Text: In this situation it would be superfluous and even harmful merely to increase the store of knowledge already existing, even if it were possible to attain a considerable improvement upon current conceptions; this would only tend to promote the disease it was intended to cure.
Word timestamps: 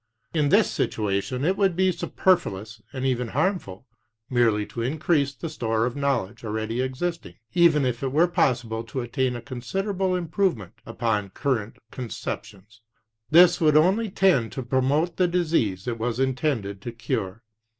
In 0.33 0.49
this 0.49 0.67
situation 0.67 1.45
it 1.45 1.55
would 1.57 1.75
be 1.75 1.91
superfluous 1.91 2.81
and 2.91 3.05
even 3.05 3.27
harmful 3.37 3.85
merely 4.31 4.65
to 4.65 4.81
increase 4.81 5.35
the 5.35 5.47
store 5.47 5.85
of 5.85 5.95
knowledge 5.95 6.43
already 6.43 6.81
existing, 6.81 7.35
even 7.53 7.85
if 7.85 8.01
it 8.01 8.11
were 8.11 8.27
possible 8.27 8.83
to 8.85 9.01
attain 9.01 9.35
a 9.35 9.43
considerable 9.43 10.15
improvement 10.15 10.73
upon 10.87 11.29
current 11.29 11.77
conceptions; 11.91 12.81
this 13.29 13.61
would 13.61 13.77
only 13.77 14.09
tend 14.09 14.51
to 14.53 14.63
promote 14.63 15.17
the 15.17 15.27
disease 15.27 15.87
it 15.87 15.99
was 15.99 16.19
intended 16.19 16.81
to 16.81 16.91
cure. 16.91 17.43